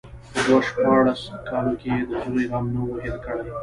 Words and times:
په 0.31 0.39
دو 0.45 0.55
شپاړسو 0.67 1.33
کالو 1.49 1.73
کې 1.81 1.87
يې 1.95 2.01
د 2.09 2.11
زوى 2.23 2.43
غم 2.51 2.65
نه 2.73 2.81
وي 2.85 2.97
هېر 3.03 3.17
کړى. 3.25 3.45